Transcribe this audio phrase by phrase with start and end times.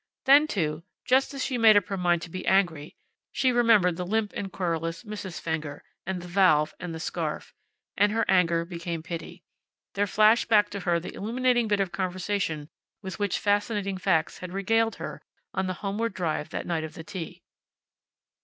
[0.25, 2.95] Then, too, just as she made up her mind to be angry
[3.31, 5.39] she remembered the limp and querulous Mrs.
[5.39, 7.53] Fenger, and the valve and the scarf.
[7.95, 9.43] And her anger became pity.
[9.93, 12.67] There flashed back to her the illuminating bit of conversation
[13.03, 15.21] with which Fascinating Facts had regaled her
[15.53, 17.43] on the homeward drive that night of the tea.